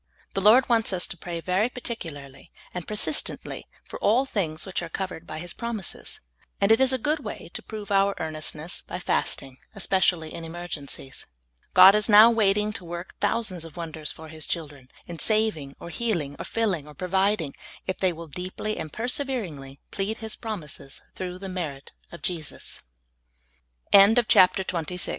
The 0.33 0.41
Lord 0.41 0.67
wants 0.67 0.93
us 0.93 1.05
to 1.09 1.15
pray 1.15 1.41
very 1.41 1.69
particularly 1.69 2.51
and 2.73 2.87
persistently 2.87 3.67
for 3.85 3.99
all 3.99 4.25
things 4.25 4.65
which 4.65 4.81
are 4.81 4.89
covered 4.89 5.27
by 5.27 5.37
His 5.37 5.53
promises, 5.53 6.21
and 6.59 6.71
it 6.71 6.79
is 6.81 6.91
a 6.91 6.97
good 6.97 7.19
way 7.19 7.51
to 7.53 7.61
prove 7.61 7.91
our 7.91 8.15
earnestness 8.17 8.81
by 8.81 8.97
fasting, 8.97 9.59
especially 9.75 10.33
in 10.33 10.43
emergencies. 10.43 11.27
God 11.75 11.93
is 11.93 12.09
now 12.09 12.31
waiting 12.31 12.73
to 12.73 12.83
work 12.83 13.13
thousands 13.19 13.63
of 13.63 13.77
wonders 13.77 14.11
for 14.11 14.29
His 14.29 14.47
children, 14.47 14.89
in 15.05 15.19
saving, 15.19 15.75
or 15.79 15.89
healing, 15.91 16.35
or 16.39 16.45
filling, 16.45 16.87
or 16.87 16.95
providing, 16.95 17.53
if 17.85 17.99
they 17.99 18.11
will 18.11 18.25
deeply 18.27 18.77
and 18.79 18.91
perseveringly 18.91 19.79
pl 19.91 20.15